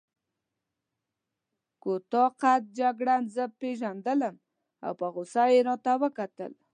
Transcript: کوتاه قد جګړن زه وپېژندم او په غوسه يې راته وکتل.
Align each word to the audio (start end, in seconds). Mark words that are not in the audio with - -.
کوتاه 1.83 2.29
قد 2.41 2.63
جګړن 2.79 3.21
زه 3.35 3.43
وپېژندم 3.51 4.21
او 4.85 4.91
په 4.99 5.07
غوسه 5.13 5.43
يې 5.53 5.59
راته 5.67 5.91
وکتل. 6.03 6.51